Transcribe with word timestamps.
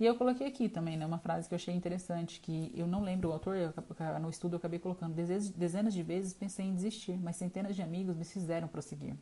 E 0.00 0.06
eu 0.06 0.14
coloquei 0.16 0.46
aqui 0.46 0.66
também, 0.66 0.96
né, 0.96 1.04
uma 1.04 1.18
frase 1.18 1.46
que 1.46 1.52
eu 1.52 1.56
achei 1.56 1.74
interessante, 1.74 2.40
que 2.40 2.72
eu 2.74 2.86
não 2.86 3.02
lembro 3.02 3.28
o 3.28 3.32
autor, 3.32 3.54
eu, 3.54 3.70
no 4.18 4.30
estudo 4.30 4.54
eu 4.54 4.56
acabei 4.56 4.78
colocando, 4.78 5.14
dezenas 5.14 5.92
de 5.92 6.02
vezes 6.02 6.32
pensei 6.32 6.64
em 6.64 6.74
desistir, 6.74 7.18
mas 7.18 7.36
centenas 7.36 7.76
de 7.76 7.82
amigos 7.82 8.16
me 8.16 8.24
fizeram 8.24 8.66
prosseguir. 8.66 9.14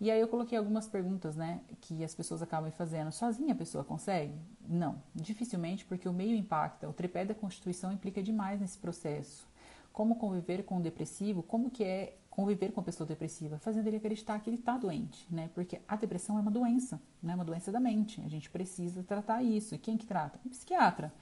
E 0.00 0.10
aí 0.10 0.20
eu 0.20 0.26
coloquei 0.26 0.58
algumas 0.58 0.88
perguntas, 0.88 1.36
né, 1.36 1.60
que 1.80 2.02
as 2.02 2.12
pessoas 2.12 2.42
acabam 2.42 2.72
fazendo. 2.72 3.12
Sozinha 3.12 3.54
a 3.54 3.56
pessoa 3.56 3.84
consegue? 3.84 4.34
Não, 4.68 5.00
dificilmente, 5.14 5.84
porque 5.84 6.08
o 6.08 6.12
meio 6.12 6.36
impacta. 6.36 6.88
O 6.88 6.92
tripé 6.92 7.24
da 7.24 7.32
Constituição 7.32 7.92
implica 7.92 8.20
demais 8.20 8.60
nesse 8.60 8.76
processo. 8.76 9.46
Como 9.92 10.16
conviver 10.16 10.64
com 10.64 10.78
o 10.78 10.82
depressivo? 10.82 11.40
Como 11.40 11.70
que 11.70 11.84
é 11.84 12.16
conviver 12.34 12.72
com 12.72 12.80
a 12.80 12.82
pessoa 12.82 13.06
depressiva? 13.06 13.58
Fazendo 13.58 13.86
ele 13.86 13.96
acreditar 13.96 14.38
que 14.40 14.50
ele 14.50 14.56
está 14.56 14.76
doente, 14.76 15.26
né? 15.30 15.48
Porque 15.54 15.80
a 15.86 15.94
depressão 15.94 16.36
é 16.36 16.40
uma 16.40 16.50
doença, 16.50 17.00
né? 17.22 17.34
Uma 17.34 17.44
doença 17.44 17.70
da 17.70 17.78
mente. 17.78 18.20
A 18.24 18.28
gente 18.28 18.50
precisa 18.50 19.02
tratar 19.04 19.42
isso. 19.42 19.74
E 19.74 19.78
quem 19.78 19.96
que 19.96 20.04
trata? 20.04 20.38
Um 20.44 20.50
psiquiatra. 20.50 21.12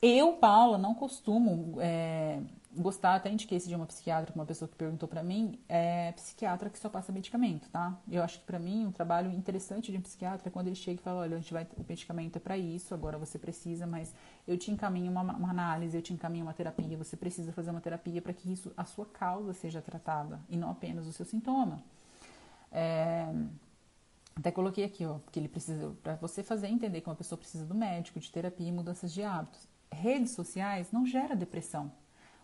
Eu, 0.00 0.32
Paula, 0.32 0.78
não 0.78 0.94
costumo 0.94 1.76
é, 1.80 2.40
gostar, 2.76 3.16
até 3.16 3.30
indiquei 3.30 3.58
esse 3.58 3.68
de 3.68 3.74
uma 3.74 3.86
psiquiatra, 3.86 4.34
uma 4.34 4.46
pessoa 4.46 4.68
que 4.68 4.74
perguntou 4.74 5.08
para 5.08 5.22
mim, 5.22 5.58
é 5.68 6.12
psiquiatra 6.12 6.70
que 6.70 6.78
só 6.78 6.88
passa 6.88 7.12
medicamento, 7.12 7.68
tá? 7.70 7.98
Eu 8.10 8.22
acho 8.22 8.40
que 8.40 8.46
para 8.46 8.58
mim 8.58 8.86
um 8.86 8.92
trabalho 8.92 9.30
interessante 9.30 9.92
de 9.92 9.98
um 9.98 10.00
psiquiatra 10.00 10.48
é 10.48 10.50
quando 10.50 10.68
ele 10.68 10.76
chega 10.76 11.00
e 11.00 11.02
fala, 11.02 11.20
olha, 11.20 11.36
a 11.36 11.40
gente 11.40 11.52
vai, 11.52 11.66
o 11.76 11.84
medicamento 11.86 12.36
é 12.36 12.40
para 12.40 12.56
isso, 12.56 12.94
agora 12.94 13.18
você 13.18 13.38
precisa, 13.38 13.86
mas 13.86 14.14
eu 14.46 14.56
te 14.56 14.70
encaminho 14.70 15.10
uma, 15.10 15.22
uma, 15.22 15.50
análise, 15.50 15.96
eu 15.96 16.02
te 16.02 16.12
encaminho 16.12 16.44
uma 16.44 16.54
terapia, 16.54 16.96
você 16.96 17.16
precisa 17.16 17.52
fazer 17.52 17.70
uma 17.70 17.80
terapia 17.80 18.22
para 18.22 18.32
que 18.32 18.50
isso, 18.50 18.72
a 18.76 18.84
sua 18.84 19.06
causa 19.06 19.52
seja 19.52 19.82
tratada 19.82 20.40
e 20.48 20.56
não 20.56 20.70
apenas 20.70 21.06
o 21.06 21.12
seu 21.12 21.26
sintoma. 21.26 21.82
É, 22.70 23.26
até 24.34 24.50
coloquei 24.50 24.84
aqui, 24.84 25.04
ó, 25.04 25.18
que 25.30 25.38
ele 25.38 25.48
precisa, 25.48 25.94
para 26.02 26.16
você 26.16 26.42
fazer 26.42 26.68
entender 26.68 27.00
que 27.00 27.08
uma 27.08 27.16
pessoa 27.16 27.38
precisa 27.38 27.66
do 27.66 27.74
médico, 27.74 28.18
de 28.18 28.30
terapia 28.30 28.68
e 28.68 28.72
mudanças 28.72 29.12
de 29.12 29.22
hábitos 29.22 29.72
redes 29.92 30.32
sociais 30.32 30.90
não 30.90 31.06
gera 31.06 31.36
depressão. 31.36 31.92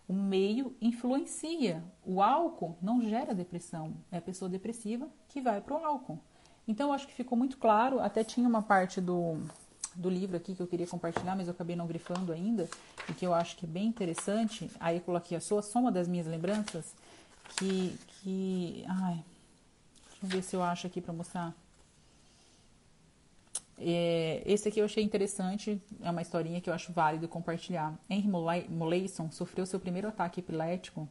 O 0.09 0.15
meio 0.15 0.75
influencia. 0.81 1.85
O 2.03 2.23
álcool 2.23 2.79
não 2.81 3.03
gera 3.03 3.35
depressão. 3.35 3.95
É 4.11 4.17
a 4.17 4.23
pessoa 4.23 4.49
depressiva 4.49 5.07
que 5.29 5.41
vai 5.41 5.61
para 5.61 5.75
o 5.75 5.85
álcool. 5.85 6.19
Então, 6.67 6.93
acho 6.93 7.07
que 7.07 7.13
ficou 7.13 7.37
muito 7.37 7.59
claro. 7.59 8.01
Até 8.01 8.25
tinha 8.25 8.49
uma 8.49 8.63
parte 8.63 9.01
do, 9.01 9.39
do 9.95 10.09
livro 10.09 10.37
aqui 10.37 10.55
que 10.55 10.63
eu 10.63 10.67
queria 10.67 10.87
compartilhar, 10.87 11.37
mas 11.37 11.47
eu 11.47 11.53
acabei 11.53 11.77
não 11.77 11.87
grifando 11.87 12.33
ainda, 12.33 12.69
e 13.09 13.13
que 13.13 13.27
eu 13.27 13.35
acho 13.35 13.57
que 13.57 13.67
é 13.67 13.69
bem 13.69 13.87
interessante. 13.87 14.71
Aí 14.81 14.97
eu 14.97 15.03
coloquei 15.03 15.37
a 15.37 15.41
sua, 15.41 15.61
só 15.61 15.79
uma 15.79 15.93
das 15.93 16.09
minhas 16.09 16.27
lembranças, 16.27 16.95
que. 17.59 17.99
que 18.09 18.85
ai, 18.89 19.23
deixa 20.11 20.25
eu 20.25 20.29
ver 20.29 20.43
se 20.43 20.57
eu 20.57 20.63
acho 20.63 20.87
aqui 20.87 21.01
para 21.01 21.13
mostrar. 21.13 21.55
É, 23.81 24.43
esse 24.45 24.69
aqui 24.69 24.81
eu 24.81 24.85
achei 24.85 25.05
interessante, 25.05 25.81
é 26.01 26.11
uma 26.11 26.23
historinha 26.23 26.61
que 26.61 26.69
eu 26.69 26.75
acho 26.75 26.93
válido 26.93 27.29
compartilhar. 27.29 27.99
Henry 28.11 28.29
Molaison 28.69 29.31
sofreu 29.31 29.65
seu 29.65 29.79
primeiro 29.79 30.09
ataque 30.09 30.41
epilético 30.41 31.09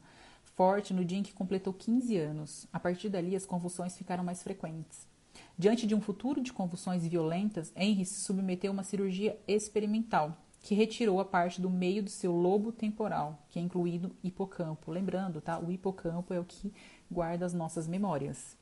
forte 0.57 0.91
no 0.91 1.05
dia 1.05 1.19
em 1.19 1.23
que 1.23 1.33
completou 1.33 1.71
15 1.71 2.17
anos. 2.17 2.67
A 2.73 2.79
partir 2.79 3.09
dali, 3.09 3.35
as 3.35 3.45
convulsões 3.45 3.95
ficaram 3.95 4.23
mais 4.23 4.41
frequentes. 4.41 5.07
Diante 5.55 5.85
de 5.85 5.93
um 5.93 6.01
futuro 6.01 6.41
de 6.41 6.51
convulsões 6.51 7.05
violentas, 7.05 7.71
Henry 7.75 8.03
se 8.03 8.21
submeteu 8.21 8.71
a 8.71 8.73
uma 8.73 8.83
cirurgia 8.83 9.39
experimental, 9.47 10.35
que 10.61 10.73
retirou 10.73 11.19
a 11.19 11.25
parte 11.25 11.61
do 11.61 11.69
meio 11.69 12.01
do 12.01 12.09
seu 12.09 12.31
lobo 12.31 12.71
temporal, 12.71 13.45
que 13.49 13.59
é 13.59 13.61
incluído 13.61 14.15
hipocampo. 14.23 14.91
Lembrando, 14.91 15.39
tá? 15.41 15.59
O 15.59 15.71
hipocampo 15.71 16.33
é 16.33 16.39
o 16.39 16.43
que 16.43 16.73
guarda 17.09 17.45
as 17.45 17.53
nossas 17.53 17.87
memórias. 17.87 18.57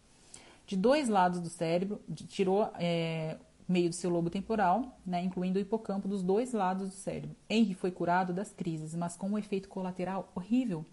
De 0.67 0.75
dois 0.75 1.07
lados 1.07 1.39
do 1.39 1.49
cérebro, 1.49 2.01
tirou 2.27 2.69
é, 2.75 3.37
meio 3.67 3.89
do 3.89 3.95
seu 3.95 4.09
lobo 4.09 4.29
temporal, 4.29 4.99
né, 5.05 5.23
incluindo 5.23 5.57
o 5.57 5.61
hipocampo 5.61 6.07
dos 6.07 6.21
dois 6.21 6.53
lados 6.53 6.89
do 6.89 6.93
cérebro. 6.93 7.35
Henry 7.49 7.73
foi 7.73 7.91
curado 7.91 8.33
das 8.33 8.51
crises, 8.51 8.95
mas 8.95 9.15
com 9.15 9.29
um 9.29 9.37
efeito 9.37 9.69
colateral 9.69 10.31
horrível. 10.35 10.85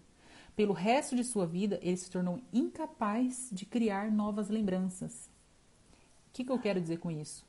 Pelo 0.55 0.73
resto 0.73 1.15
de 1.15 1.23
sua 1.23 1.47
vida, 1.47 1.79
ele 1.81 1.97
se 1.97 2.09
tornou 2.09 2.39
incapaz 2.51 3.49
de 3.51 3.65
criar 3.65 4.11
novas 4.11 4.49
lembranças. 4.49 5.29
O 6.29 6.33
que, 6.33 6.43
que 6.43 6.51
eu 6.51 6.59
quero 6.59 6.81
dizer 6.81 6.97
com 6.97 7.11
isso? 7.11 7.45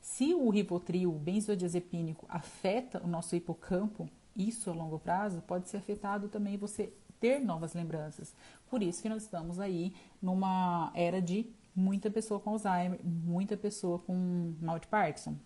Se 0.00 0.34
o 0.34 0.48
rivotril 0.48 1.12
benzodiazepínico 1.12 2.26
afeta 2.28 3.02
o 3.04 3.08
nosso 3.08 3.34
hipocampo, 3.34 4.08
isso 4.36 4.70
a 4.70 4.72
longo 4.72 4.98
prazo 4.98 5.42
pode 5.42 5.68
ser 5.68 5.78
afetado 5.78 6.28
também 6.28 6.56
você 6.56 6.92
ter 7.20 7.40
novas 7.40 7.74
lembranças. 7.74 8.34
Por 8.70 8.82
isso 8.82 9.02
que 9.02 9.08
nós 9.08 9.24
estamos 9.24 9.58
aí 9.58 9.92
numa 10.22 10.92
era 10.94 11.20
de 11.20 11.46
muita 11.78 12.10
pessoa 12.10 12.40
com 12.40 12.50
Alzheimer, 12.50 12.98
muita 13.04 13.56
pessoa 13.56 13.98
com 13.98 14.54
mal 14.60 14.78
de 14.78 14.86
Parkinson. 14.86 15.36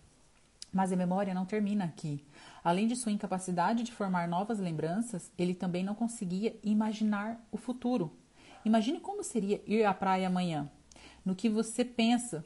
Mas 0.71 0.91
a 0.91 0.95
memória 0.95 1.33
não 1.33 1.45
termina 1.45 1.85
aqui. 1.85 2.23
Além 2.63 2.87
de 2.87 2.95
sua 2.95 3.11
incapacidade 3.11 3.83
de 3.83 3.91
formar 3.91 4.27
novas 4.27 4.59
lembranças, 4.59 5.31
ele 5.37 5.53
também 5.53 5.83
não 5.83 5.93
conseguia 5.93 6.57
imaginar 6.63 7.39
o 7.51 7.57
futuro. 7.57 8.11
Imagine 8.65 8.99
como 8.99 9.23
seria 9.23 9.61
ir 9.67 9.85
à 9.85 9.93
praia 9.93 10.27
amanhã. 10.27 10.69
No 11.23 11.35
que 11.35 11.47
você 11.47 11.85
pensa, 11.85 12.43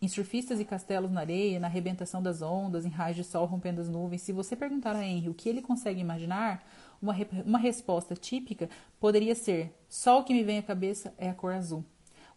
em 0.00 0.06
surfistas 0.06 0.60
e 0.60 0.64
castelos 0.64 1.10
na 1.10 1.20
areia, 1.20 1.58
na 1.58 1.66
arrebentação 1.66 2.22
das 2.22 2.42
ondas, 2.42 2.84
em 2.84 2.90
raios 2.90 3.16
de 3.16 3.24
sol 3.24 3.46
rompendo 3.46 3.80
as 3.80 3.88
nuvens. 3.88 4.22
Se 4.22 4.32
você 4.32 4.54
perguntar 4.54 4.94
a 4.94 5.04
Henry 5.04 5.28
o 5.28 5.34
que 5.34 5.48
ele 5.48 5.60
consegue 5.60 6.00
imaginar, 6.00 6.64
uma, 7.02 7.14
uma 7.44 7.58
resposta 7.58 8.14
típica 8.14 8.68
poderia 9.00 9.34
ser: 9.34 9.74
só 9.88 10.20
o 10.20 10.24
que 10.24 10.32
me 10.34 10.44
vem 10.44 10.58
à 10.58 10.62
cabeça 10.62 11.12
é 11.18 11.28
a 11.28 11.34
cor 11.34 11.52
azul. 11.52 11.84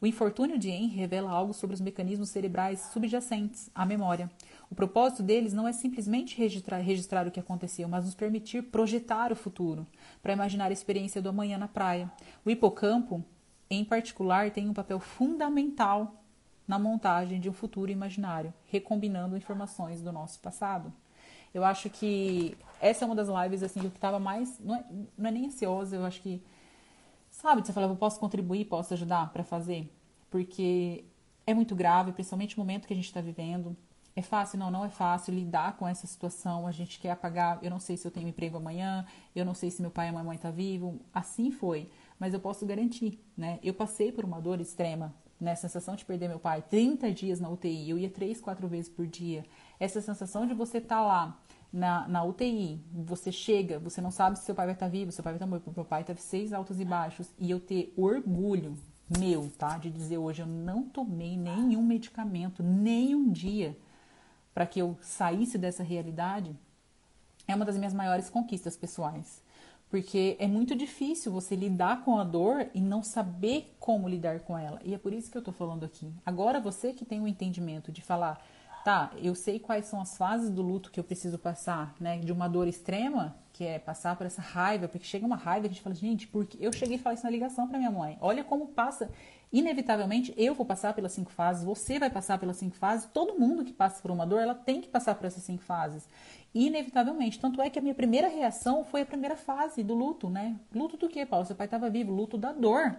O 0.02 0.08
infortúnio 0.08 0.58
de 0.58 0.70
Henry 0.70 0.96
revela 0.96 1.30
algo 1.30 1.54
sobre 1.54 1.74
os 1.74 1.82
mecanismos 1.82 2.30
cerebrais 2.30 2.80
subjacentes 2.94 3.70
à 3.76 3.86
memória. 3.86 4.32
O 4.72 4.76
propósito 4.76 5.22
deles 5.22 5.52
não 5.52 5.68
é 5.68 5.74
simplesmente 5.74 6.38
registrar, 6.38 6.78
registrar 6.78 7.28
o 7.28 7.32
que 7.32 7.40
aconteceu, 7.40 7.88
mas 7.90 8.06
nos 8.06 8.16
permitir 8.16 8.64
projetar 8.64 9.30
o 9.32 9.36
futuro, 9.36 9.86
para 10.24 10.32
imaginar 10.32 10.70
a 10.70 10.74
experiência 10.74 11.22
do 11.22 11.28
amanhã 11.28 11.58
na 11.58 11.68
praia. 11.68 12.10
O 12.46 12.50
hipocampo, 12.50 13.22
em 13.70 13.84
particular, 13.84 14.52
tem 14.52 14.70
um 14.70 14.74
papel 14.74 15.02
fundamental 15.02 16.24
na 16.66 16.80
montagem 16.80 17.40
de 17.42 17.50
um 17.50 17.54
futuro 17.54 17.92
imaginário, 17.92 18.54
recombinando 18.68 19.36
informações 19.36 20.02
do 20.02 20.14
nosso 20.14 20.40
passado. 20.40 20.94
Eu 21.54 21.66
acho 21.66 21.90
que 21.90 22.56
essa 22.80 23.04
é 23.04 23.06
uma 23.06 23.16
das 23.16 23.28
lives 23.28 23.64
assim 23.64 23.81
que 23.81 23.88
eu 23.88 23.92
estava 23.92 24.20
mais 24.20 24.58
não 24.60 24.76
é, 24.76 24.86
não 25.18 25.28
é 25.28 25.31
nem 25.31 25.48
ansiosa, 25.48 25.96
eu 25.96 26.06
acho 26.06 26.22
que 26.22 26.42
Sabe, 27.41 27.66
você 27.66 27.72
fala, 27.72 27.88
eu 27.88 27.95
posso 27.95 28.19
contribuir, 28.19 28.66
posso 28.66 28.94
ajudar 28.94 29.31
para 29.31 29.45
fazer? 29.45 29.89
Porque 30.29 31.05
é 31.47 31.53
muito 31.53 31.73
grave, 31.73 32.11
principalmente 32.11 32.57
no 32.57 32.66
momento 32.66 32.85
que 32.85 32.91
a 32.91 32.95
gente 32.95 33.05
está 33.05 33.22
vivendo. 33.22 33.77
É 34.13 34.22
fácil? 34.22 34.59
Não, 34.59 34.69
não 34.69 34.83
é 34.83 34.89
fácil 34.89 35.33
lidar 35.33 35.77
com 35.77 35.88
essa 35.88 36.05
situação. 36.05 36.67
A 36.67 36.73
gente 36.73 37.00
quer 37.00 37.11
apagar. 37.11 37.57
Eu 37.61 37.69
não 37.69 37.79
sei 37.79 37.95
se 37.95 38.05
eu 38.05 38.11
tenho 38.11 38.27
emprego 38.27 38.57
amanhã, 38.57 39.05
eu 39.33 39.45
não 39.45 39.53
sei 39.53 39.72
se 39.72 39.81
meu 39.81 39.89
pai 39.89 40.09
e 40.09 40.11
minha 40.11 40.22
mãe 40.22 40.35
estão 40.35 40.51
tá 40.51 40.57
vivo. 40.57 41.00
Assim 41.13 41.50
foi. 41.50 41.89
Mas 42.19 42.33
eu 42.33 42.41
posso 42.41 42.66
garantir, 42.66 43.17
né? 43.38 43.57
Eu 43.63 43.73
passei 43.73 44.11
por 44.11 44.25
uma 44.25 44.41
dor 44.41 44.59
extrema, 44.59 45.16
né? 45.39 45.56
sensação 45.56 45.95
de 45.95 46.03
perder 46.03 46.27
meu 46.27 46.39
pai 46.39 46.61
30 46.61 47.09
dias 47.13 47.39
na 47.39 47.50
UTI. 47.50 47.89
Eu 47.89 47.97
ia 47.97 48.09
três, 48.09 48.41
quatro 48.41 48.67
vezes 48.67 48.89
por 48.89 49.07
dia. 49.07 49.45
Essa 49.79 50.01
sensação 50.01 50.45
de 50.45 50.53
você 50.53 50.79
estar 50.79 50.97
tá 50.97 51.01
lá 51.01 51.39
na, 51.72 52.07
na 52.07 52.24
UTI, 52.24 52.81
você 52.91 53.31
chega, 53.31 53.80
você 53.80 54.02
não 54.02 54.12
sabe 54.12 54.38
se 54.38 54.46
seu 54.46 54.56
pai 54.56 54.66
vai 54.66 54.74
estar 54.74 54.88
vivo, 54.88 55.12
seu 55.12 55.24
pai 55.24 55.34
vai 55.34 55.38
estar 55.38 55.47
morto. 55.47 55.72
Meu 55.75 55.85
pai 55.85 56.03
teve 56.03 56.22
seis 56.22 56.52
altos 56.52 56.80
e 56.80 56.85
baixos. 56.85 57.30
E 57.38 57.50
eu 57.50 57.59
ter 57.59 57.94
orgulho 57.96 58.75
meu, 59.18 59.52
tá? 59.57 59.78
De 59.78 59.90
dizer 59.90 60.18
hoje, 60.18 60.41
eu 60.41 60.47
não 60.47 60.84
tomei 60.84 61.38
nenhum 61.38 61.84
medicamento, 61.84 62.62
nem 62.62 63.16
um 63.16 63.31
dia, 63.31 63.78
para 64.53 64.66
que 64.66 64.80
eu 64.80 64.97
saísse 65.02 65.57
dessa 65.57 65.84
realidade, 65.84 66.56
é 67.47 67.56
uma 67.56 67.66
das 67.66 67.78
minhas 67.78 67.94
maiores 67.94 68.30
conquistas 68.30 68.78
pessoais. 68.78 69.41
Porque 69.90 70.38
é 70.40 70.46
muito 70.46 70.75
difícil 70.75 71.31
você 71.31 71.56
lidar 71.56 72.03
com 72.03 72.19
a 72.19 72.24
dor 72.24 72.68
e 72.75 72.81
não 72.81 73.01
saber 73.01 73.75
como 73.80 74.07
lidar 74.07 74.41
com 74.41 74.56
ela. 74.56 74.80
E 74.86 74.94
é 74.94 74.97
por 75.00 75.12
isso 75.12 75.31
que 75.31 75.38
eu 75.38 75.41
tô 75.41 75.51
falando 75.51 75.84
aqui. 75.84 76.13
Agora, 76.24 76.59
você 76.59 76.94
que 76.94 77.03
tem 77.03 77.19
o 77.19 77.28
entendimento 77.28 77.91
de 77.91 78.03
falar, 78.03 78.40
tá, 78.89 79.11
eu 79.22 79.35
sei 79.35 79.59
quais 79.59 79.85
são 79.85 80.01
as 80.01 80.17
fases 80.17 80.50
do 80.50 80.63
luto 80.63 80.89
que 80.89 81.00
eu 81.00 81.03
preciso 81.03 81.38
passar, 81.38 81.94
né? 82.00 82.18
De 82.18 82.31
uma 82.31 82.47
dor 82.47 82.68
extrema, 82.68 83.36
que 83.53 83.63
é 83.63 83.77
passar 83.77 84.15
por 84.15 84.25
essa 84.25 84.41
raiva, 84.41 84.88
porque 84.88 85.06
chega 85.06 85.24
uma 85.27 85.36
raiva 85.36 85.68
a 85.68 85.69
gente 85.69 85.81
fala, 85.81 85.94
gente, 85.94 86.27
porque 86.27 86.57
eu 86.59 86.74
cheguei 86.74 86.95
a 86.95 87.00
falar 87.00 87.13
isso 87.13 87.24
na 87.24 87.30
ligação 87.30 87.68
para 87.68 87.77
minha 87.77 87.91
mãe. 87.91 88.18
Olha 88.19 88.44
como 88.44 88.69
passa. 88.69 89.12
Inevitavelmente, 89.53 90.33
eu 90.36 90.56
vou 90.56 90.65
passar 90.65 90.95
pelas 90.95 91.12
cinco 91.12 91.30
fases, 91.31 91.63
você 91.63 92.00
vai 92.00 92.09
passar 92.09 92.39
pelas 92.39 92.57
cinco 92.57 92.75
fases, 92.75 93.07
todo 93.13 93.39
mundo 93.39 93.63
que 93.63 93.74
passa 93.74 94.01
por 94.01 94.09
uma 94.09 94.25
dor, 94.25 94.41
ela 94.41 94.56
tem 94.56 94.81
que 94.81 94.88
passar 94.88 95.13
por 95.13 95.27
essas 95.27 95.44
cinco 95.44 95.62
fases. 95.62 96.07
Inevitavelmente. 96.51 97.39
Tanto 97.39 97.62
é 97.62 97.69
que 97.69 97.77
a 97.77 97.81
minha 97.83 97.94
primeira 97.94 98.27
reação 98.27 98.83
foi 98.83 99.01
a 99.01 99.06
primeira 99.06 99.35
fase 99.35 99.83
do 99.83 99.94
luto, 99.94 100.31
né? 100.31 100.56
Luto 100.74 100.97
do 100.97 101.07
quê, 101.07 101.27
Paulo? 101.27 101.45
Seu 101.45 101.56
pai 101.56 101.68
estava 101.68 101.92
vivo, 101.92 102.12
luto 102.12 102.39
da 102.39 102.51
dor, 102.51 102.95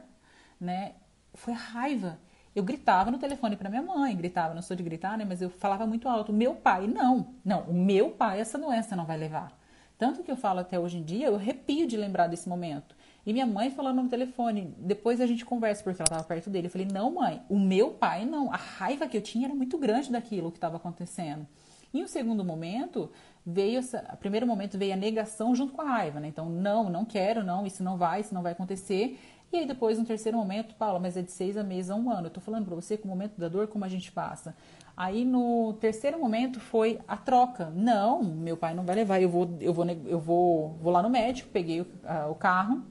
né? 0.60 0.94
Foi 1.34 1.52
a 1.52 1.56
raiva. 1.56 2.16
Eu 2.54 2.62
gritava 2.62 3.10
no 3.10 3.18
telefone 3.18 3.56
para 3.56 3.70
minha 3.70 3.82
mãe, 3.82 4.16
gritava, 4.16 4.54
não 4.54 4.62
sou 4.62 4.76
de 4.76 4.82
gritar, 4.82 5.16
né? 5.16 5.24
Mas 5.26 5.40
eu 5.40 5.48
falava 5.50 5.86
muito 5.86 6.08
alto. 6.08 6.32
Meu 6.32 6.54
pai, 6.54 6.86
não, 6.86 7.28
não, 7.44 7.62
o 7.62 7.74
meu 7.74 8.10
pai 8.10 8.40
essa 8.40 8.58
doença 8.58 8.96
não 8.96 9.04
vai 9.04 9.16
levar. 9.16 9.56
Tanto 9.96 10.22
que 10.22 10.30
eu 10.30 10.36
falo 10.36 10.60
até 10.60 10.78
hoje 10.78 10.98
em 10.98 11.02
dia, 11.02 11.26
eu 11.26 11.36
arrepio 11.36 11.86
de 11.86 11.96
lembrar 11.96 12.26
desse 12.26 12.48
momento. 12.48 12.96
E 13.24 13.32
minha 13.32 13.46
mãe 13.46 13.70
falando 13.70 14.02
no 14.02 14.08
telefone, 14.08 14.74
depois 14.78 15.20
a 15.20 15.26
gente 15.26 15.44
conversa, 15.44 15.84
porque 15.84 16.00
ela 16.00 16.06
estava 16.06 16.24
perto 16.24 16.48
dele. 16.48 16.66
Eu 16.66 16.70
falei, 16.70 16.88
não, 16.90 17.10
mãe, 17.12 17.42
o 17.48 17.58
meu 17.58 17.90
pai 17.90 18.24
não. 18.24 18.52
A 18.52 18.56
raiva 18.56 19.06
que 19.06 19.16
eu 19.16 19.20
tinha 19.20 19.46
era 19.46 19.54
muito 19.54 19.76
grande 19.76 20.10
daquilo 20.10 20.50
que 20.50 20.56
estava 20.56 20.76
acontecendo. 20.76 21.46
Em 21.92 22.02
um 22.02 22.06
segundo 22.06 22.44
momento, 22.44 23.10
veio 23.44 23.78
essa, 23.78 23.98
primeiro 24.18 24.46
momento 24.46 24.78
veio 24.78 24.94
a 24.94 24.96
negação 24.96 25.54
junto 25.54 25.72
com 25.72 25.82
a 25.82 25.84
raiva, 25.84 26.18
né? 26.18 26.28
Então, 26.28 26.48
não, 26.48 26.88
não 26.88 27.04
quero, 27.04 27.44
não, 27.44 27.66
isso 27.66 27.82
não 27.82 27.96
vai, 27.96 28.20
isso 28.20 28.32
não 28.32 28.42
vai 28.42 28.52
acontecer. 28.52 29.18
E 29.52 29.56
aí 29.56 29.66
depois, 29.66 29.98
no 29.98 30.04
terceiro 30.04 30.38
momento, 30.38 30.74
Paula, 30.76 30.98
mas 30.98 31.16
é 31.16 31.22
de 31.22 31.32
seis 31.32 31.56
a 31.56 31.62
meses 31.64 31.90
a 31.90 31.96
um 31.96 32.10
ano. 32.10 32.28
Eu 32.28 32.30
tô 32.30 32.40
falando 32.40 32.66
para 32.66 32.74
você 32.74 32.96
que 32.96 33.04
o 33.04 33.08
momento 33.08 33.38
da 33.38 33.48
dor, 33.48 33.66
como 33.66 33.84
a 33.84 33.88
gente 33.88 34.12
passa. 34.12 34.54
Aí 34.96 35.24
no 35.24 35.72
terceiro 35.80 36.18
momento 36.18 36.60
foi 36.60 37.00
a 37.08 37.16
troca. 37.16 37.70
Não, 37.70 38.22
meu 38.22 38.56
pai 38.56 38.74
não 38.74 38.84
vai 38.84 38.96
levar, 38.96 39.20
eu 39.20 39.28
vou, 39.28 39.56
eu 39.60 39.72
vou, 39.72 39.86
eu 39.88 40.20
vou, 40.20 40.68
vou 40.80 40.92
lá 40.92 41.02
no 41.02 41.10
médico, 41.10 41.48
peguei 41.50 41.80
o, 41.80 41.86
o 42.30 42.34
carro, 42.34 42.84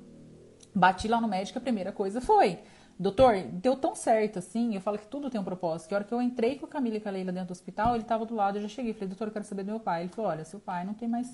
bati 0.75 1.07
lá 1.07 1.21
no 1.21 1.27
médico, 1.27 1.59
a 1.59 1.61
primeira 1.61 1.91
coisa 1.91 2.19
foi 2.19 2.59
Doutor, 2.99 3.43
deu 3.43 3.77
tão 3.77 3.95
certo 3.95 4.39
assim, 4.39 4.75
eu 4.75 4.81
falo 4.81 4.97
que 4.97 5.07
tudo 5.07 5.29
tem 5.29 5.39
um 5.39 5.43
propósito, 5.43 5.87
que 5.87 5.93
a 5.93 5.97
hora 5.99 6.03
que 6.03 6.13
eu 6.13 6.21
entrei 6.21 6.59
com 6.59 6.65
a 6.65 6.69
Camila 6.69 6.97
e 6.97 6.99
com 6.99 7.07
a 7.07 7.11
Leila 7.13 7.31
dentro 7.31 7.47
do 7.47 7.51
hospital, 7.51 7.95
ele 7.95 8.03
estava 8.03 8.25
do 8.25 8.35
lado, 8.35 8.57
eu 8.57 8.61
já 8.61 8.67
cheguei, 8.67 8.91
falei, 8.91 9.07
doutor, 9.07 9.29
eu 9.29 9.31
quero 9.31 9.45
saber 9.45 9.63
do 9.63 9.71
meu 9.71 9.79
pai. 9.79 10.01
Ele 10.01 10.09
falou, 10.09 10.29
olha, 10.29 10.43
seu 10.43 10.59
pai 10.59 10.83
não 10.83 10.93
tem 10.93 11.07
mais 11.07 11.29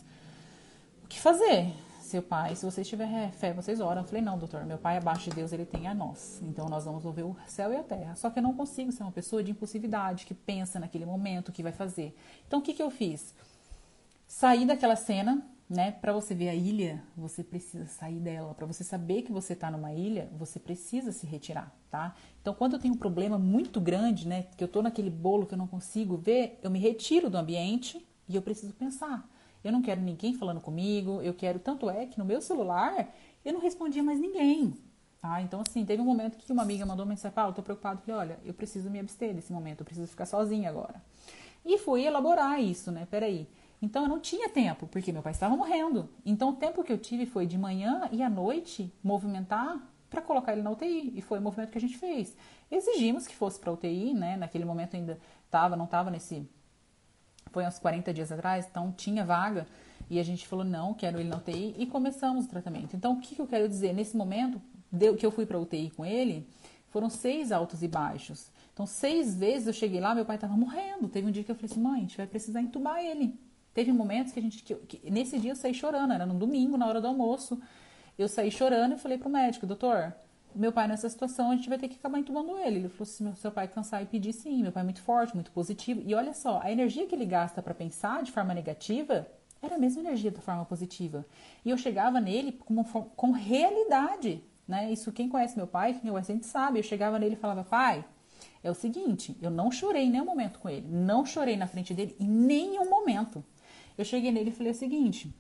o 1.04 1.07
que 1.07 1.19
fazer. 1.19 1.74
Seu 2.06 2.22
pai, 2.22 2.56
se 2.56 2.63
vocês 2.63 2.88
tiverem 2.88 3.31
fé, 3.31 3.52
vocês 3.52 3.80
oram. 3.80 4.04
Eu 4.04 4.07
falei, 4.07 4.22
não, 4.22 4.38
doutor, 4.38 4.63
meu 4.63 4.78
pai 4.78 4.96
abaixo 4.96 5.28
de 5.28 5.36
Deus, 5.38 5.52
ele 5.52 5.66
tem 5.66 5.88
a 5.88 5.94
nós. 5.94 6.40
Então 6.44 6.69
nós 6.69 6.86
vamos 6.86 7.04
mover 7.04 7.25
o 7.25 7.36
céu 7.48 7.74
e 7.74 7.78
a 7.78 7.81
terra. 7.81 8.16
Só 8.16 8.30
que 8.30 8.38
eu 8.38 8.44
não 8.44 8.54
consigo 8.54 8.92
ser 8.92 9.02
uma 9.02 9.12
pessoa 9.12 9.44
de 9.44 9.50
impulsividade, 9.50 10.28
que 10.28 10.36
pensa 10.36 10.80
naquele 10.80 11.04
momento, 11.04 11.52
que 11.52 11.63
vai 11.63 11.72
fazer. 11.72 12.16
Então 12.48 12.60
o 12.60 12.62
que, 12.62 12.75
que 12.75 12.84
eu 12.84 12.92
fiz? 12.92 13.34
Saí 14.28 14.68
daquela 14.68 14.96
cena, 14.96 15.44
né? 15.68 15.94
Para 15.94 16.13
você 16.13 16.36
ver 16.36 16.50
a 16.50 16.54
ilha, 16.54 17.02
você 17.18 17.44
precisa 17.44 17.88
sair 17.88 18.19
dela. 18.19 18.54
Para 18.54 18.68
você 18.68 18.84
saber 18.84 19.24
que 19.24 19.31
você 19.31 19.54
está 19.54 19.72
numa 19.72 19.92
ilha, 19.92 20.30
você 20.38 20.60
precisa 20.60 21.12
se 21.12 21.25
retirar, 21.25 21.75
tá? 21.90 22.13
Então, 22.40 22.54
quando 22.54 22.74
eu 22.74 22.80
tenho 22.80 22.94
um 22.94 22.98
problema 22.98 23.40
muito 23.40 23.81
grande, 23.81 24.28
né, 24.28 24.46
que 24.56 24.63
eu 24.63 24.68
tô 24.68 24.84
naquele 24.84 25.10
bolo 25.10 25.48
que 25.48 25.56
eu 25.56 25.57
não 25.57 25.68
consigo 25.68 26.18
ver, 26.18 26.60
eu 26.62 26.69
me 26.69 26.78
retiro 26.78 27.31
do 27.31 27.38
ambiente 27.38 28.06
e 28.30 28.36
eu 28.36 28.44
preciso 28.44 28.74
pensar. 28.74 29.28
Eu 29.65 29.71
não 29.71 29.81
quero 29.81 30.00
ninguém 30.00 30.33
falando 30.33 30.62
comigo, 30.62 31.21
eu 31.21 31.33
quero 31.33 31.57
tanto 31.57 31.89
é 31.89 32.06
que 32.06 32.19
no 32.19 32.23
meu 32.23 32.39
celular 32.39 33.12
eu 33.44 33.51
não 33.51 33.59
respondia 33.59 34.03
mais 34.03 34.19
ninguém. 34.19 34.73
Tá? 35.19 35.41
Então, 35.41 35.62
assim, 35.67 35.83
teve 35.83 36.00
um 36.01 36.06
momento 36.06 36.38
que 36.38 36.51
uma 36.51 36.62
amiga 36.62 36.85
mandou 36.85 37.03
mensagem, 37.03 37.33
Paulo, 37.33 37.51
tô 37.51 37.63
preocupado, 37.63 38.00
falei, 38.01 38.15
olha, 38.15 38.39
eu 38.45 38.53
preciso 38.53 38.91
me 38.91 39.00
abster 39.00 39.33
desse 39.33 39.51
momento, 39.51 39.81
eu 39.81 39.85
preciso 39.85 40.07
ficar 40.07 40.27
sozinha 40.27 40.69
agora. 40.69 41.01
E 41.65 41.79
fui 41.79 42.06
elaborar 42.06 42.62
isso, 42.62 42.91
né? 42.91 43.07
Peraí. 43.09 43.47
Então 43.81 44.03
eu 44.03 44.09
não 44.09 44.19
tinha 44.19 44.47
tempo, 44.50 44.85
porque 44.88 45.12
meu 45.12 45.23
pai 45.23 45.31
estava 45.31 45.57
morrendo. 45.57 46.07
Então 46.23 46.50
o 46.50 46.53
tempo 46.53 46.83
que 46.83 46.94
eu 46.94 46.97
tive 47.00 47.25
foi 47.25 47.47
de 47.47 47.57
manhã 47.57 48.07
e 48.11 48.21
à 48.21 48.29
noite 48.29 48.94
movimentar 49.03 49.81
para 50.11 50.21
colocar 50.21 50.53
ele 50.53 50.61
na 50.61 50.69
UTI. 50.69 51.11
E 51.15 51.21
foi 51.21 51.39
o 51.39 51.41
movimento 51.41 51.71
que 51.71 51.77
a 51.79 51.81
gente 51.81 51.97
fez. 51.97 52.38
Exigimos 52.69 53.25
que 53.27 53.35
fosse 53.35 53.59
para 53.59 53.71
UTI, 53.71 54.13
né? 54.13 54.38
Naquele 54.38 54.63
momento 54.63 54.95
ainda 54.95 55.19
estava, 55.45 55.75
não 55.75 55.85
estava 55.85 56.11
nesse. 56.11 56.47
Foi 57.51 57.65
uns 57.65 57.80
40 57.80 58.13
dias 58.13 58.31
atrás, 58.31 58.68
então 58.69 58.92
tinha 58.92 59.24
vaga. 59.24 59.65
E 60.09 60.19
a 60.19 60.24
gente 60.24 60.47
falou, 60.47 60.63
não, 60.63 60.94
quero 60.94 61.19
ele 61.19 61.30
na 61.30 61.38
UTI. 61.38 61.75
E 61.77 61.86
começamos 61.86 62.45
o 62.45 62.50
tratamento. 62.50 62.95
Então 62.95 63.13
o 63.13 63.19
que, 63.19 63.36
que 63.36 63.42
eu 63.42 63.47
quero 63.47 63.68
dizer? 63.68 63.94
Nesse 63.94 64.15
momento 64.15 64.62
deu, 64.92 65.15
que 65.15 65.25
eu 65.25 65.31
fui 65.31 65.45
para 65.45 65.59
UTI 65.59 65.92
com 65.92 66.06
ele, 66.06 66.47
foram 66.89 67.09
seis 67.09 67.51
altos 67.51 67.83
e 67.83 67.88
baixos. 67.88 68.50
Então, 68.74 68.86
seis 68.86 69.36
vezes 69.36 69.68
eu 69.68 69.74
cheguei 69.74 70.01
lá, 70.01 70.13
meu 70.13 70.25
pai 70.25 70.36
estava 70.36 70.56
morrendo. 70.56 71.07
Teve 71.07 71.27
um 71.27 71.31
dia 71.31 71.44
que 71.45 71.50
eu 71.50 71.56
falei 71.56 71.71
assim, 71.71 71.81
mãe, 71.81 71.97
a 71.97 72.01
gente 72.01 72.18
vai 72.18 72.27
precisar 72.27 72.62
entubar 72.62 73.00
ele. 73.00 73.39
Teve 73.74 73.92
momentos 73.94 74.33
que 74.33 74.39
a 74.39 74.42
gente. 74.42 74.62
Que, 74.62 74.75
que, 74.75 75.09
nesse 75.09 75.39
dia 75.39 75.51
eu 75.51 75.56
saí 75.56 75.74
chorando, 75.74 76.12
era 76.12 76.25
no 76.25 76.33
domingo, 76.33 76.77
na 76.77 76.86
hora 76.86 77.00
do 77.00 77.07
almoço. 77.07 77.62
Eu 78.18 78.27
saí 78.27 78.51
chorando 78.51 78.95
e 78.95 78.97
falei 78.97 79.18
pro 79.18 79.30
médico, 79.30 79.65
doutor, 79.65 80.13
meu 80.56 80.72
pai 80.72 80.88
nessa 80.88 81.10
situação, 81.10 81.52
a 81.52 81.56
gente 81.56 81.68
vai 81.68 81.78
ter 81.78 81.88
que 81.88 81.96
acabar 81.96 82.18
entubando 82.18 82.57
ele. 82.57 82.78
Ele 82.78 82.90
falou: 82.90 83.04
assim, 83.04 83.36
seu 83.36 83.52
pai 83.52 83.68
cansar 83.68 84.02
e 84.02 84.06
pedir 84.06 84.34
sim, 84.34 84.63
meu 84.63 84.72
pai 84.72 84.81
é 84.81 84.84
muito 84.86 85.02
forte, 85.02 85.34
muito 85.36 85.52
positivo. 85.52 86.02
E 86.06 86.16
olha 86.16 86.34
só, 86.34 86.62
a 86.63 86.72
energia 86.72 87.06
que 87.06 87.13
ele 87.13 87.25
gasta 87.25 87.62
para 87.62 87.74
pensar 87.74 88.24
de 88.24 88.31
forma 88.31 88.54
negativa 88.54 89.28
era 89.62 89.75
a 89.75 89.78
mesma 89.78 90.02
energia 90.02 90.31
da 90.31 90.42
forma 90.42 90.63
positiva. 90.66 91.25
E 91.63 91.69
eu 91.69 91.78
chegava 91.78 92.19
nele 92.19 92.52
com, 92.54 92.84
com 92.84 93.31
realidade, 93.31 94.44
né? 94.68 94.92
Isso 94.92 95.12
quem 95.12 95.28
conhece 95.28 95.57
meu 95.57 95.68
pai, 95.68 95.94
quem 95.94 96.10
conhece 96.10 96.31
a 96.31 96.36
gente 96.36 96.48
sabe. 96.48 96.80
Eu 96.80 96.84
chegava 96.84 97.19
nele 97.19 97.34
e 97.36 97.38
falava: 97.38 97.63
pai, 97.63 98.06
é 98.63 98.72
o 98.72 98.75
seguinte, 98.75 99.38
eu 99.42 99.52
não 99.52 99.72
chorei 99.72 100.04
em 100.04 100.10
nenhum 100.10 100.25
momento 100.25 100.60
com 100.60 100.69
ele, 100.69 100.88
não 100.88 101.25
chorei 101.25 101.57
na 101.57 101.68
frente 101.68 101.94
dele 101.94 102.16
em 102.19 102.28
nenhum 102.28 102.90
momento. 102.90 103.44
Eu 103.98 104.06
cheguei 104.06 104.31
nele 104.31 104.50
e 104.50 104.54
falei 104.54 104.72
o 104.72 104.75
seguinte: 104.75 105.34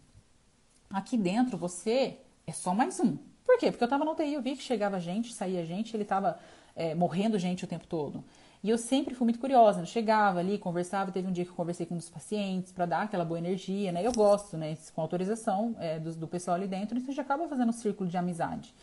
aqui 0.89 1.17
dentro 1.17 1.57
você 1.57 2.19
é 2.45 2.51
só 2.51 2.73
mais 2.73 2.99
um. 2.99 3.17
Por 3.45 3.57
quê? 3.57 3.71
Porque 3.71 3.83
eu 3.83 3.87
tava 3.87 4.03
na 4.03 4.11
UTI, 4.11 4.33
eu 4.33 4.41
vi 4.41 4.55
que 4.55 4.63
chegava 4.63 4.99
gente, 4.99 5.33
saía 5.33 5.65
gente, 5.65 5.95
ele 5.95 6.03
tava 6.03 6.39
é, 6.75 6.95
morrendo 6.95 7.37
gente 7.37 7.63
o 7.63 7.67
tempo 7.67 7.85
todo. 7.87 8.23
E 8.63 8.69
eu 8.69 8.79
sempre 8.79 9.13
fui 9.13 9.25
muito 9.25 9.39
curiosa, 9.39 9.81
eu 9.81 9.85
chegava 9.85 10.39
ali, 10.39 10.57
conversava, 10.57 11.11
teve 11.11 11.27
um 11.27 11.31
dia 11.31 11.45
que 11.45 11.51
eu 11.51 11.55
conversei 11.55 11.85
com 11.85 11.93
um 11.93 11.97
dos 11.97 12.09
pacientes 12.09 12.71
para 12.71 12.87
dar 12.87 13.03
aquela 13.03 13.23
boa 13.23 13.37
energia, 13.37 13.91
né? 13.91 14.05
Eu 14.05 14.11
gosto, 14.11 14.57
né? 14.57 14.75
Com 14.95 15.01
autorização 15.01 15.75
é, 15.79 15.99
do, 15.99 16.11
do, 16.15 16.27
pessoal 16.27 16.55
ali 16.55 16.67
dentro, 16.67 16.97
então 16.97 17.13
já 17.13 17.21
acaba 17.21 17.47
fazendo 17.47 17.69
um 17.69 17.73
círculo 17.73 18.09
de 18.09 18.17
amizade. 18.17 18.73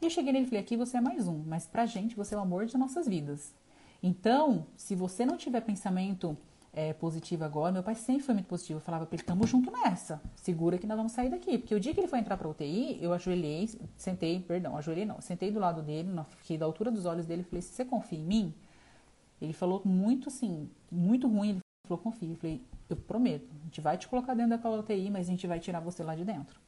E 0.00 0.04
eu 0.04 0.10
cheguei 0.10 0.30
nele 0.32 0.44
e 0.44 0.48
falei, 0.48 0.60
aqui 0.60 0.76
você 0.76 0.98
é 0.98 1.00
mais 1.00 1.26
um, 1.26 1.42
mas 1.46 1.66
pra 1.66 1.86
gente 1.86 2.14
você 2.14 2.34
é 2.34 2.38
o 2.38 2.42
amor 2.42 2.66
de 2.66 2.76
nossas 2.76 3.08
vidas. 3.08 3.54
Então, 4.02 4.66
se 4.76 4.94
você 4.94 5.24
não 5.24 5.38
tiver 5.38 5.62
pensamento 5.62 6.36
é, 6.72 6.92
positiva 6.92 7.44
agora. 7.44 7.72
Meu 7.72 7.82
pai 7.82 7.94
sempre 7.94 8.22
foi 8.22 8.34
muito 8.34 8.46
positivo. 8.46 8.78
Eu 8.78 8.82
falava 8.82 9.06
pra 9.06 9.16
ele, 9.16 9.22
tamo 9.22 9.46
junto 9.46 9.70
nessa. 9.70 10.20
Segura 10.36 10.78
que 10.78 10.86
nós 10.86 10.96
vamos 10.96 11.12
sair 11.12 11.30
daqui. 11.30 11.58
Porque 11.58 11.74
o 11.74 11.80
dia 11.80 11.92
que 11.92 12.00
ele 12.00 12.08
foi 12.08 12.18
entrar 12.18 12.36
pra 12.36 12.48
UTI, 12.48 12.98
eu 13.02 13.12
ajoelhei, 13.12 13.68
sentei, 13.96 14.40
perdão, 14.40 14.76
ajoelhei 14.76 15.04
não. 15.04 15.20
Sentei 15.20 15.50
do 15.50 15.58
lado 15.58 15.82
dele, 15.82 16.08
fiquei 16.38 16.56
da 16.56 16.66
altura 16.66 16.90
dos 16.90 17.06
olhos 17.06 17.26
dele 17.26 17.42
falei, 17.42 17.62
você 17.62 17.84
confia 17.84 18.18
em 18.18 18.24
mim? 18.24 18.54
Ele 19.40 19.52
falou 19.52 19.82
muito 19.84 20.28
assim, 20.28 20.70
muito 20.90 21.26
ruim. 21.26 21.50
Ele 21.50 21.60
falou, 21.86 22.02
confia. 22.02 22.28
Eu 22.28 22.36
falei, 22.36 22.62
eu 22.88 22.96
prometo, 22.96 23.48
a 23.60 23.64
gente 23.64 23.80
vai 23.80 23.96
te 23.96 24.08
colocar 24.08 24.34
dentro 24.34 24.50
daquela 24.50 24.78
UTI, 24.78 25.10
mas 25.10 25.26
a 25.28 25.30
gente 25.30 25.46
vai 25.46 25.58
tirar 25.60 25.80
você 25.80 26.02
lá 26.02 26.14
de 26.14 26.24
dentro. 26.24 26.60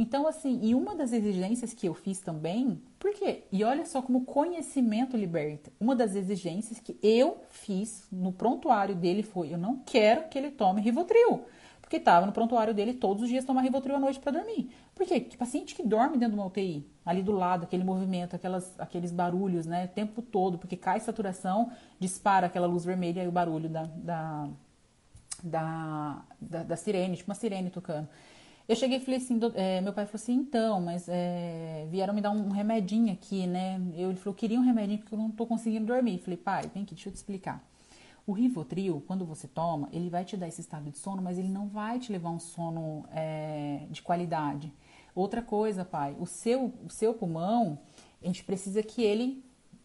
Então, 0.00 0.28
assim, 0.28 0.60
e 0.62 0.76
uma 0.76 0.94
das 0.94 1.12
exigências 1.12 1.74
que 1.74 1.88
eu 1.88 1.92
fiz 1.92 2.20
também, 2.20 2.80
por 3.00 3.12
quê? 3.14 3.42
E 3.50 3.64
olha 3.64 3.84
só 3.84 4.00
como 4.00 4.24
conhecimento 4.24 5.16
liberta. 5.16 5.72
Uma 5.80 5.96
das 5.96 6.14
exigências 6.14 6.78
que 6.78 6.96
eu 7.02 7.42
fiz 7.50 8.06
no 8.12 8.32
prontuário 8.32 8.94
dele 8.94 9.24
foi: 9.24 9.52
eu 9.52 9.58
não 9.58 9.80
quero 9.84 10.28
que 10.28 10.38
ele 10.38 10.52
tome 10.52 10.80
Rivotril. 10.80 11.42
Porque 11.80 11.96
estava 11.96 12.26
no 12.26 12.32
prontuário 12.32 12.72
dele 12.72 12.94
todos 12.94 13.24
os 13.24 13.28
dias 13.28 13.44
tomar 13.44 13.62
Rivotril 13.62 13.96
à 13.96 13.98
noite 13.98 14.20
para 14.20 14.30
dormir. 14.30 14.70
Por 14.94 15.04
quê? 15.04 15.18
Que 15.18 15.36
paciente 15.36 15.74
que 15.74 15.82
dorme 15.82 16.16
dentro 16.16 16.34
de 16.34 16.40
uma 16.40 16.46
UTI, 16.46 16.86
ali 17.04 17.20
do 17.20 17.32
lado, 17.32 17.64
aquele 17.64 17.82
movimento, 17.82 18.36
aquelas, 18.36 18.78
aqueles 18.78 19.10
barulhos, 19.10 19.66
né, 19.66 19.86
o 19.86 19.88
tempo 19.88 20.22
todo, 20.22 20.58
porque 20.58 20.76
cai 20.76 21.00
saturação, 21.00 21.72
dispara 21.98 22.46
aquela 22.46 22.66
luz 22.68 22.84
vermelha 22.84 23.24
e 23.24 23.26
o 23.26 23.32
barulho 23.32 23.68
da, 23.68 23.84
da, 23.84 24.48
da, 25.42 26.22
da, 26.40 26.62
da 26.62 26.76
sirene, 26.76 27.16
tipo 27.16 27.30
uma 27.30 27.34
sirene 27.34 27.70
tocando. 27.70 28.08
Eu 28.68 28.76
cheguei 28.76 28.98
e 28.98 29.00
falei 29.00 29.18
assim, 29.18 29.38
do, 29.38 29.50
é, 29.54 29.80
meu 29.80 29.94
pai 29.94 30.04
falou 30.04 30.22
assim, 30.22 30.34
então, 30.34 30.78
mas 30.78 31.08
é, 31.08 31.86
vieram 31.90 32.12
me 32.12 32.20
dar 32.20 32.30
um, 32.30 32.50
remedinho 32.50 33.10
aqui, 33.10 33.46
né? 33.46 33.80
Eu, 33.96 34.10
ele 34.10 34.18
falou, 34.18 34.34
queria 34.34 34.60
um 34.60 34.62
remedinho 34.62 34.98
porque 34.98 35.14
eu 35.14 35.18
não 35.18 35.30
tô 35.30 35.46
conseguindo 35.46 35.86
dormir. 35.86 36.16
Eu 36.16 36.18
falei, 36.18 36.36
pai, 36.36 36.70
vem 36.74 36.82
aqui, 36.82 36.94
deixa 36.94 37.08
eu 37.08 37.12
te 37.14 37.16
explicar. 37.16 37.66
O 38.26 38.32
Rivotril, 38.32 39.02
quando 39.06 39.24
você 39.24 39.48
toma, 39.48 39.88
ele 39.90 40.10
vai 40.10 40.22
te 40.22 40.36
dar 40.36 40.46
esse 40.48 40.60
estado 40.60 40.90
de 40.90 40.98
sono, 40.98 41.22
mas 41.22 41.38
ele 41.38 41.48
não 41.48 41.66
vai 41.66 41.98
te 41.98 42.12
levar 42.12 42.28
um 42.28 42.38
sono 42.38 43.06
é, 43.10 43.86
de 43.90 44.02
qualidade. 44.02 44.70
Outra 45.14 45.40
coisa, 45.40 45.82
pai, 45.82 46.14
o 46.20 46.26
seu, 46.26 46.66
o 46.84 46.90
seu 46.90 47.14
pulmão, 47.14 47.78
a 48.22 48.26
gente 48.26 48.44
precisa 48.44 48.82
que 48.82 49.02
ele, 49.02 49.42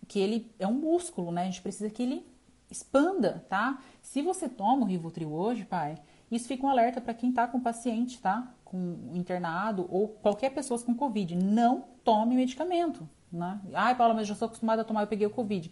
que 0.10 0.20
ele 0.20 0.52
é 0.60 0.68
um 0.68 0.74
músculo, 0.74 1.32
né? 1.32 1.44
A 1.44 1.46
gente 1.46 1.62
precisa 1.62 1.90
que 1.90 2.04
ele 2.04 2.26
expanda, 2.70 3.46
tá? 3.48 3.82
Se 4.02 4.22
você 4.22 4.50
toma 4.50 4.82
o 4.82 4.86
Rivotril 4.86 5.32
hoje, 5.32 5.64
pai, 5.64 5.96
isso 6.32 6.48
fica 6.48 6.66
um 6.66 6.70
alerta 6.70 7.00
para 7.00 7.14
quem 7.14 7.32
tá 7.32 7.48
com 7.48 7.60
paciente, 7.60 8.20
tá? 8.20 8.54
com 8.74 9.12
internado 9.14 9.88
ou 9.88 10.08
qualquer 10.08 10.50
pessoa 10.50 10.80
com 10.80 10.96
Covid, 10.96 11.36
não 11.36 11.86
tome 12.04 12.36
medicamento. 12.36 13.08
Né? 13.32 13.62
Ai, 13.72 13.94
Paula, 13.94 14.16
mas 14.16 14.28
já 14.28 14.34
sou 14.34 14.48
acostumada 14.48 14.82
a 14.82 14.86
tomar, 14.86 15.04
eu 15.04 15.08
peguei 15.08 15.28
o 15.28 15.30
Covid. 15.30 15.72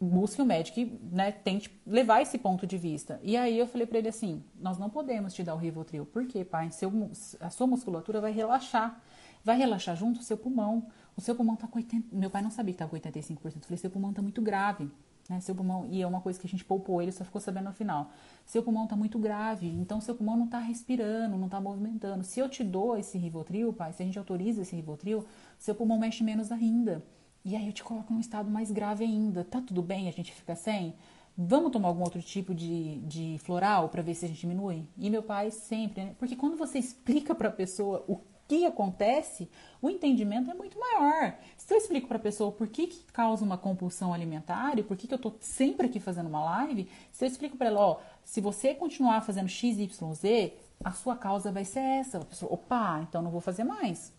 Busque 0.00 0.42
um 0.42 0.44
médico 0.44 0.80
e 0.80 0.98
né, 1.12 1.30
tente 1.30 1.70
levar 1.86 2.20
esse 2.20 2.36
ponto 2.36 2.66
de 2.66 2.76
vista. 2.76 3.20
E 3.22 3.36
aí 3.36 3.56
eu 3.56 3.66
falei 3.68 3.86
para 3.86 3.98
ele 3.98 4.08
assim: 4.08 4.42
nós 4.60 4.76
não 4.76 4.90
podemos 4.90 5.32
te 5.32 5.44
dar 5.44 5.54
o 5.54 5.56
Rivotril. 5.56 6.04
Por 6.04 6.26
quê, 6.26 6.44
pai? 6.44 6.68
Seu, 6.72 6.92
a 7.40 7.48
sua 7.48 7.66
musculatura 7.66 8.20
vai 8.20 8.32
relaxar. 8.32 9.00
Vai 9.44 9.56
relaxar 9.56 9.96
junto 9.96 10.18
o 10.18 10.22
seu 10.22 10.36
pulmão. 10.36 10.88
O 11.16 11.20
seu 11.20 11.34
pulmão 11.34 11.54
tá 11.54 11.68
com 11.68 11.78
80. 11.78 12.08
Meu 12.14 12.28
pai 12.28 12.42
não 12.42 12.50
sabia 12.50 12.74
que 12.74 12.82
estava 12.82 12.90
com 12.90 12.96
85%. 12.96 13.54
Eu 13.54 13.62
falei: 13.62 13.78
seu 13.78 13.88
pulmão 13.88 14.12
tá 14.12 14.20
muito 14.20 14.42
grave. 14.42 14.90
Né? 15.28 15.40
Seu 15.40 15.54
pulmão, 15.54 15.86
e 15.90 16.02
é 16.02 16.06
uma 16.06 16.20
coisa 16.20 16.38
que 16.38 16.46
a 16.46 16.50
gente 16.50 16.64
poupou 16.64 17.00
ele, 17.00 17.12
só 17.12 17.24
ficou 17.24 17.40
sabendo 17.40 17.66
no 17.66 17.72
final. 17.72 18.10
Seu 18.44 18.62
pulmão 18.62 18.84
está 18.84 18.94
muito 18.94 19.18
grave, 19.18 19.68
então 19.68 20.00
seu 20.00 20.14
pulmão 20.14 20.36
não 20.36 20.44
está 20.46 20.58
respirando, 20.58 21.36
não 21.36 21.46
está 21.46 21.60
movimentando. 21.60 22.24
Se 22.24 22.40
eu 22.40 22.48
te 22.48 22.62
dou 22.62 22.96
esse 22.96 23.16
Rivotril, 23.16 23.72
pai, 23.72 23.92
se 23.92 24.02
a 24.02 24.06
gente 24.06 24.18
autoriza 24.18 24.62
esse 24.62 24.76
Rivotril, 24.76 25.24
seu 25.58 25.74
pulmão 25.74 25.98
mexe 25.98 26.22
menos 26.22 26.52
ainda. 26.52 27.02
E 27.44 27.56
aí 27.56 27.66
eu 27.66 27.72
te 27.72 27.84
coloco 27.84 28.12
num 28.12 28.20
estado 28.20 28.50
mais 28.50 28.70
grave 28.70 29.04
ainda. 29.04 29.44
Tá 29.44 29.60
tudo 29.60 29.82
bem 29.82 30.08
a 30.08 30.12
gente 30.12 30.32
fica 30.32 30.54
sem? 30.54 30.94
Vamos 31.36 31.72
tomar 31.72 31.88
algum 31.88 32.02
outro 32.02 32.22
tipo 32.22 32.54
de, 32.54 33.00
de 33.00 33.38
floral 33.40 33.88
para 33.88 34.02
ver 34.02 34.14
se 34.14 34.24
a 34.24 34.28
gente 34.28 34.40
diminui? 34.40 34.86
E 34.96 35.10
meu 35.10 35.22
pai 35.22 35.50
sempre, 35.50 36.04
né? 36.04 36.14
Porque 36.18 36.36
quando 36.36 36.56
você 36.56 36.78
explica 36.78 37.34
para 37.34 37.50
pessoa 37.50 38.04
o 38.06 38.20
que 38.46 38.66
acontece, 38.66 39.48
o 39.80 39.88
entendimento 39.88 40.50
é 40.50 40.54
muito 40.54 40.78
maior. 40.78 41.34
Se 41.56 41.72
eu 41.72 41.78
explico 41.78 42.06
para 42.06 42.16
a 42.16 42.20
pessoa 42.20 42.52
por 42.52 42.68
que, 42.68 42.86
que 42.86 43.04
causa 43.12 43.44
uma 43.44 43.56
compulsão 43.56 44.12
alimentar 44.12 44.78
e 44.78 44.82
por 44.82 44.96
que, 44.96 45.06
que 45.06 45.14
eu 45.14 45.16
estou 45.16 45.36
sempre 45.40 45.86
aqui 45.86 46.00
fazendo 46.00 46.28
uma 46.28 46.44
live, 46.44 46.88
se 47.12 47.24
eu 47.24 47.28
explico 47.28 47.56
para 47.56 47.68
ela, 47.68 47.80
ó, 47.80 48.00
Se 48.24 48.40
você 48.40 48.74
continuar 48.74 49.20
fazendo 49.20 49.48
X, 49.48 49.78
Y, 49.78 50.14
Z, 50.14 50.54
a 50.82 50.92
sua 50.92 51.16
causa 51.16 51.52
vai 51.52 51.64
ser 51.64 51.80
essa. 51.80 52.18
A 52.18 52.24
pessoa, 52.24 52.52
opa, 52.52 53.00
então 53.08 53.22
não 53.22 53.30
vou 53.30 53.40
fazer 53.40 53.64
mais. 53.64 54.12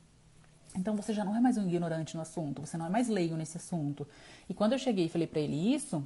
Então 0.75 0.95
você 0.95 1.13
já 1.13 1.23
não 1.23 1.35
é 1.35 1.39
mais 1.39 1.57
um 1.57 1.65
ignorante 1.67 2.15
no 2.15 2.21
assunto, 2.21 2.61
você 2.61 2.77
não 2.77 2.85
é 2.85 2.89
mais 2.89 3.07
leigo 3.07 3.35
nesse 3.35 3.57
assunto. 3.57 4.07
E 4.49 4.53
quando 4.53 4.73
eu 4.73 4.79
cheguei 4.79 5.05
e 5.05 5.09
falei 5.09 5.25
para 5.25 5.39
ele 5.39 5.73
isso, 5.73 6.05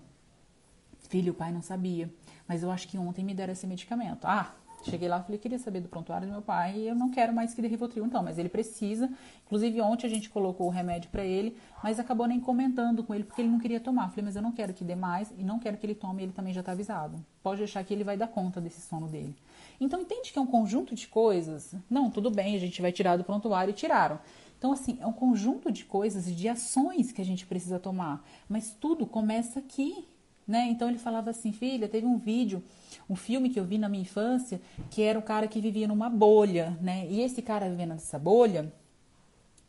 filho, 1.10 1.32
o 1.32 1.36
pai 1.36 1.52
não 1.52 1.62
sabia, 1.62 2.14
mas 2.48 2.62
eu 2.62 2.70
acho 2.72 2.88
que 2.88 2.98
ontem 2.98 3.24
me 3.26 3.34
deram 3.34 3.54
esse 3.54 3.66
medicamento. 3.66 4.26
Ah, 4.26 4.54
Cheguei 4.84 5.08
lá 5.08 5.22
falei, 5.22 5.38
queria 5.38 5.60
saber 5.60 5.82
do 5.82 5.90
prontuário 5.90 6.28
do 6.28 6.32
meu 6.32 6.42
pai 6.42 6.78
e 6.78 6.88
eu 6.88 6.96
não 6.96 7.10
quero 7.10 7.34
mais 7.34 7.54
que 7.54 7.62
dê 7.62 7.68
Rivotril, 7.68 8.06
então, 8.06 8.24
mas 8.24 8.38
ele 8.38 8.50
precisa. 8.50 9.10
Inclusive, 9.46 9.82
ontem 9.82 10.08
a 10.08 10.10
gente 10.10 10.30
colocou 10.30 10.68
o 10.68 10.70
remédio 10.70 11.10
para 11.10 11.24
ele, 11.24 11.58
mas 11.84 12.00
acabou 12.00 12.28
nem 12.28 12.40
comentando 12.40 13.04
com 13.04 13.14
ele 13.14 13.24
porque 13.24 13.42
ele 13.42 13.50
não 13.50 13.60
queria 13.60 13.80
tomar. 13.80 14.10
Falei, 14.10 14.26
mas 14.26 14.36
eu 14.36 14.42
não 14.42 14.52
quero 14.52 14.74
que 14.74 14.84
dê 14.84 14.96
mais 14.96 15.32
e 15.38 15.44
não 15.44 15.60
quero 15.60 15.78
que 15.78 15.86
ele 15.86 15.96
tome, 15.96 16.24
ele 16.24 16.32
também 16.32 16.54
já 16.54 16.64
tá 16.64 16.72
avisado. 16.72 17.24
Pode 17.44 17.60
deixar 17.60 17.84
que 17.84 17.94
ele 17.94 18.04
vai 18.04 18.18
dar 18.18 18.28
conta 18.28 18.62
desse 18.62 18.82
sono 18.82 19.08
dele. 19.08 19.36
Então, 19.80 20.02
entende 20.02 20.32
que 20.32 20.40
é 20.40 20.42
um 20.42 20.48
conjunto 20.48 20.96
de 20.96 21.08
coisas? 21.08 21.74
Não, 21.90 22.10
tudo 22.10 22.30
bem, 22.30 22.56
a 22.56 22.60
gente 22.60 22.82
vai 22.82 22.92
tirar 22.92 23.18
do 23.18 23.24
prontuário 23.24 23.72
e 23.72 23.74
tiraram. 23.74 24.20
Então, 24.58 24.74
assim, 24.74 24.98
é 25.00 25.08
um 25.08 25.14
conjunto 25.14 25.72
de 25.72 25.86
coisas 25.86 26.28
e 26.28 26.34
de 26.34 26.50
ações 26.50 27.14
que 27.14 27.22
a 27.22 27.26
gente 27.26 27.46
precisa 27.46 27.80
tomar. 27.80 28.26
Mas 28.48 28.72
tudo 28.72 29.06
começa 29.06 29.60
aqui, 29.60 30.06
né? 30.50 30.68
Então 30.68 30.90
ele 30.90 30.98
falava 30.98 31.30
assim, 31.30 31.52
filha, 31.52 31.88
teve 31.88 32.08
um 32.08 32.18
vídeo, 32.18 32.64
um 33.08 33.16
filme 33.16 33.50
que 33.50 33.60
eu 33.60 33.64
vi 33.64 33.78
na 33.78 33.88
minha 33.88 34.02
infância, 34.02 34.60
que 34.90 35.04
era 35.04 35.18
um 35.18 35.22
cara 35.22 35.48
que 35.48 35.62
vivia 35.62 35.88
numa 35.88 36.10
bolha, 36.10 36.76
né? 36.82 37.06
E 37.08 37.22
esse 37.22 37.42
cara 37.42 37.70
vivendo 37.70 37.92
nessa 37.92 38.18
bolha, 38.18 38.74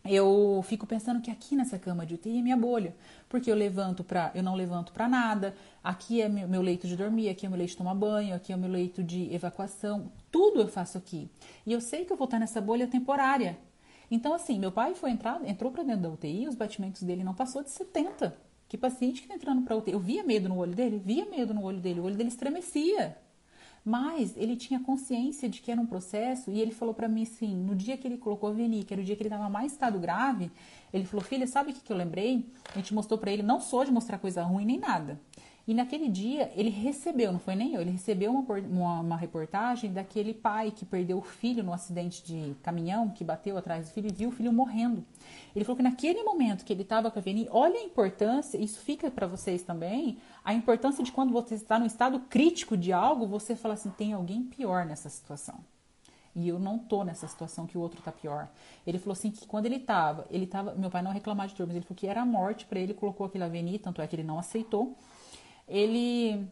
eu 0.03 0.65
fico 0.67 0.87
pensando 0.87 1.21
que 1.21 1.31
aqui 1.31 1.55
nessa 1.55 1.79
cama 1.79 2.07
de 2.07 2.15
UTI 2.15 2.39
é 2.39 2.43
minha 2.43 2.57
bolha, 2.57 2.97
porque 3.29 3.51
eu 3.51 3.55
levanto 3.55 4.03
para, 4.03 4.31
eu 4.35 4.43
não 4.43 4.55
levanto 4.55 4.91
para 4.91 5.07
nada. 5.07 5.55
Aqui 5.85 6.23
é 6.23 6.29
meu 6.31 6.63
leito 6.63 6.89
de 6.89 6.97
dormir, 6.97 7.29
aqui 7.29 7.45
é 7.45 7.49
meu 7.51 7.59
leito 7.59 7.73
de 7.73 7.77
tomar 7.77 7.95
banho, 7.95 8.35
aqui 8.35 8.51
é 8.51 8.57
meu 8.57 8.71
leito 8.71 9.05
de 9.05 9.33
evacuação, 9.35 10.11
tudo 10.33 10.63
eu 10.63 10.69
faço 10.69 10.97
aqui. 10.97 11.31
E 11.67 11.73
eu 11.75 11.81
sei 11.83 12.07
que 12.07 12.13
eu 12.13 12.17
vou 12.17 12.25
estar 12.25 12.39
nessa 12.39 12.61
bolha 12.61 12.87
temporária. 12.87 13.59
Então 14.11 14.33
assim, 14.33 14.59
meu 14.59 14.73
pai 14.73 14.95
foi 14.95 15.11
entrar, 15.11 15.47
entrou 15.47 15.71
para 15.71 15.83
dentro 15.83 16.03
da 16.03 16.09
UTI, 16.09 16.49
os 16.49 16.55
batimentos 16.55 17.03
dele 17.03 17.23
não 17.23 17.35
passou 17.35 17.63
de 17.63 17.71
70. 17.71 18.50
Que 18.71 18.79
paciente 18.79 19.23
que 19.23 19.27
tá 19.27 19.35
entrando 19.35 19.63
para 19.63 19.75
UTI, 19.75 19.91
eu 19.91 19.99
via 19.99 20.23
medo 20.23 20.49
no 20.49 20.57
olho 20.57 20.73
dele, 20.73 21.03
via 21.05 21.27
medo 21.27 21.53
no 21.53 21.65
olho 21.65 21.81
dele, 21.81 21.99
o 21.99 22.05
olho 22.05 22.15
dele 22.15 22.29
estremecia. 22.29 23.19
Mas 23.85 24.37
ele 24.37 24.55
tinha 24.55 24.79
consciência 24.79 25.49
de 25.49 25.61
que 25.61 25.73
era 25.73 25.81
um 25.81 25.87
processo 25.87 26.53
e 26.53 26.61
ele 26.61 26.71
falou 26.71 26.95
para 26.95 27.09
mim 27.09 27.25
assim, 27.25 27.53
no 27.53 27.75
dia 27.75 27.97
que 27.97 28.07
ele 28.07 28.17
colocou 28.17 28.55
Veni, 28.55 28.85
que 28.85 28.95
era 28.95 29.03
o 29.03 29.05
dia 29.05 29.17
que 29.17 29.23
ele 29.23 29.29
estava 29.29 29.51
mais 29.51 29.73
estado 29.73 29.99
grave, 29.99 30.53
ele 30.93 31.05
falou: 31.05 31.25
"Filha, 31.25 31.49
sabe 31.49 31.73
o 31.73 31.75
que, 31.75 31.81
que 31.81 31.93
eu 31.93 31.97
lembrei?" 31.97 32.47
A 32.73 32.79
gente 32.79 32.95
mostrou 32.95 33.19
para 33.19 33.33
ele, 33.33 33.43
não 33.43 33.61
sou 33.61 33.85
de 33.85 33.91
mostrar 33.91 34.19
coisa 34.19 34.45
ruim 34.45 34.65
nem 34.65 34.79
nada. 34.79 35.21
E 35.71 35.75
naquele 35.75 36.09
dia 36.09 36.51
ele 36.57 36.69
recebeu, 36.69 37.31
não 37.31 37.39
foi 37.39 37.55
nem 37.55 37.75
eu, 37.75 37.81
ele 37.81 37.93
recebeu 37.93 38.33
uma, 38.33 38.55
uma, 38.59 39.01
uma, 39.03 39.17
reportagem 39.17 39.93
daquele 39.93 40.35
pai 40.35 40.73
que 40.73 40.85
perdeu 40.85 41.19
o 41.19 41.23
filho 41.23 41.63
no 41.63 41.73
acidente 41.73 42.25
de 42.25 42.57
caminhão, 42.61 43.09
que 43.09 43.23
bateu 43.23 43.57
atrás 43.57 43.87
do 43.87 43.93
filho 43.93 44.09
e 44.09 44.13
viu 44.13 44.31
o 44.31 44.33
filho 44.33 44.53
morrendo. 44.53 45.05
Ele 45.55 45.65
falou 45.65 45.77
que 45.77 45.83
naquele 45.85 46.25
momento 46.25 46.65
que 46.65 46.73
ele 46.73 46.83
estava 46.83 47.09
com 47.09 47.21
a 47.21 47.23
Veni, 47.23 47.47
olha 47.53 47.79
a 47.79 47.85
importância, 47.85 48.59
isso 48.59 48.81
fica 48.81 49.13
para 49.13 49.29
vocês 49.29 49.63
também, 49.63 50.19
a 50.45 50.53
importância 50.53 51.05
de 51.05 51.13
quando 51.13 51.33
você 51.33 51.55
está 51.55 51.79
no 51.79 51.87
estado 51.87 52.19
crítico 52.19 52.77
de 52.77 52.93
algo, 52.93 53.25
você 53.29 53.55
fala 53.55 53.75
assim: 53.75 53.91
tem 53.91 54.13
alguém 54.13 54.43
pior 54.43 54.85
nessa 54.85 55.09
situação. 55.09 55.61
E 56.35 56.49
eu 56.49 56.59
não 56.59 56.81
tô 56.81 57.05
nessa 57.05 57.29
situação 57.29 57.65
que 57.65 57.79
o 57.79 57.81
outro 57.81 58.03
tá 58.03 58.11
pior. 58.11 58.49
Ele 58.85 58.99
falou 58.99 59.13
assim 59.13 59.31
que 59.31 59.47
quando 59.47 59.67
ele 59.67 59.79
tava, 59.79 60.27
ele 60.31 60.49
tava, 60.49 60.75
meu 60.75 60.91
pai 60.91 61.01
não 61.01 61.13
reclamar 61.13 61.47
de 61.47 61.55
dor, 61.55 61.69
mas 61.69 61.77
ele 61.77 61.85
falou 61.85 61.97
que 61.97 62.09
era 62.09 62.23
a 62.23 62.27
morte 62.27 62.67
para 62.67 62.81
ele, 62.81 62.93
colocou 62.93 63.25
aquele 63.25 63.45
Aveni, 63.45 63.79
tanto 63.79 64.03
é 64.03 64.07
que 64.09 64.17
ele 64.17 64.25
não 64.25 64.37
aceitou 64.37 64.97
ele 65.71 66.47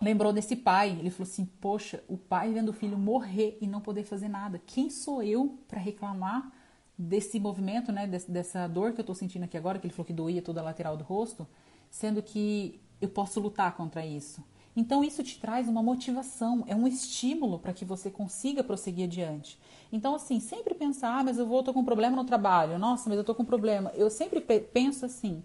lembrou 0.00 0.32
desse 0.32 0.56
pai. 0.56 0.96
Ele 0.98 1.10
falou 1.10 1.30
assim: 1.30 1.44
Poxa, 1.60 2.02
o 2.08 2.16
pai 2.16 2.52
vendo 2.52 2.70
o 2.70 2.72
filho 2.72 2.96
morrer 2.96 3.58
e 3.60 3.66
não 3.66 3.80
poder 3.80 4.04
fazer 4.04 4.28
nada. 4.28 4.60
Quem 4.64 4.88
sou 4.88 5.22
eu 5.22 5.58
para 5.68 5.80
reclamar 5.80 6.50
desse 6.96 7.38
movimento, 7.38 7.92
né? 7.92 8.06
Dessa 8.06 8.66
dor 8.66 8.92
que 8.92 9.00
eu 9.00 9.04
tô 9.04 9.14
sentindo 9.14 9.44
aqui 9.44 9.56
agora, 9.56 9.78
que 9.78 9.86
ele 9.86 9.92
falou 9.92 10.06
que 10.06 10.12
doía 10.12 10.40
toda 10.40 10.60
a 10.60 10.64
lateral 10.64 10.96
do 10.96 11.04
rosto, 11.04 11.46
sendo 11.90 12.22
que 12.22 12.80
eu 13.00 13.08
posso 13.08 13.40
lutar 13.40 13.76
contra 13.76 14.04
isso. 14.06 14.42
Então 14.74 15.02
isso 15.02 15.22
te 15.22 15.40
traz 15.40 15.68
uma 15.68 15.82
motivação, 15.82 16.62
é 16.66 16.76
um 16.76 16.86
estímulo 16.86 17.58
para 17.58 17.72
que 17.72 17.82
você 17.82 18.10
consiga 18.10 18.62
prosseguir 18.62 19.06
adiante. 19.06 19.58
Então 19.90 20.14
assim, 20.14 20.38
sempre 20.38 20.74
pensar, 20.74 21.18
ah, 21.18 21.24
mas 21.24 21.38
eu 21.38 21.46
vou 21.46 21.62
tô 21.62 21.72
com 21.72 21.80
um 21.80 21.84
problema 21.84 22.14
no 22.14 22.24
trabalho. 22.24 22.78
Nossa, 22.78 23.08
mas 23.08 23.16
eu 23.16 23.24
tô 23.24 23.34
com 23.34 23.42
um 23.42 23.46
problema. 23.46 23.90
Eu 23.94 24.10
sempre 24.10 24.38
penso 24.40 25.06
assim, 25.06 25.42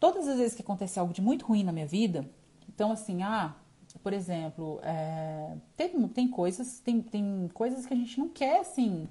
todas 0.00 0.26
as 0.26 0.38
vezes 0.38 0.54
que 0.54 0.62
acontece 0.62 0.98
algo 0.98 1.12
de 1.12 1.20
muito 1.20 1.46
ruim 1.46 1.62
na 1.62 1.70
minha 1.70 1.86
vida, 1.86 2.28
então 2.68 2.90
assim, 2.90 3.22
ah, 3.22 3.54
por 4.02 4.12
exemplo, 4.12 4.80
é, 4.82 5.56
tem, 5.76 6.08
tem 6.08 6.28
coisas, 6.28 6.80
tem, 6.80 7.02
tem 7.02 7.48
coisas 7.52 7.84
que 7.86 7.92
a 7.92 7.96
gente 7.96 8.18
não 8.18 8.28
quer 8.28 8.60
assim 8.60 9.06